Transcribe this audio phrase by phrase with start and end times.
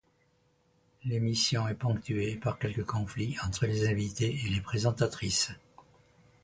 [1.05, 5.51] L’émission est ponctué par quelques conflits entre les invités et les présentatrices.